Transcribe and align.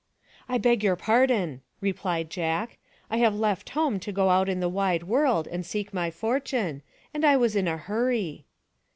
"I 0.49 0.57
beg 0.57 0.83
your 0.83 0.95
pardon," 0.95 1.61
replied 1.79 2.31
Jack." 2.31 2.79
I 3.11 3.17
have 3.17 3.35
left 3.35 3.69
home 3.77 3.99
to 3.99 4.11
go 4.11 4.31
out 4.31 4.49
in 4.49 4.59
the 4.59 4.67
wide 4.67 5.03
world 5.03 5.45
and 5.47 5.63
seek 5.63 5.93
my 5.93 6.09
fortune, 6.09 6.81
and 7.13 7.23
I 7.23 7.37
was 7.37 7.55
in 7.55 7.67
a 7.67 7.77
hurry." 7.77 8.45